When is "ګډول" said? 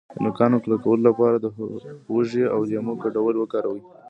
3.03-3.35